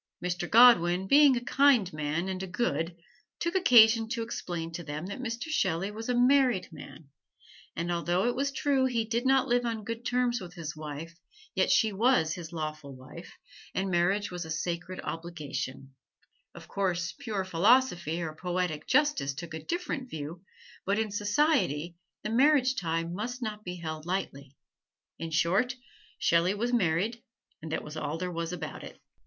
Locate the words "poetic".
18.33-18.87